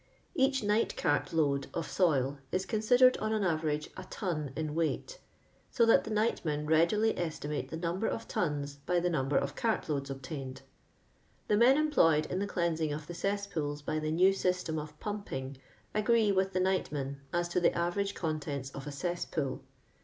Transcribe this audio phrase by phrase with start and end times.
[0.33, 5.19] Each night cart load of soil is considered, on an average, a ton in weight,
[5.69, 9.55] so that the nightmen readily estimate the num ber of tons by the number of
[9.55, 10.63] cart loads obtained*
[11.49, 14.99] The men employed in the cleansing of the cess pools by the new system of
[14.99, 15.57] pumping
[15.93, 19.61] agree with the nightmen as to the average contents of a cesspool.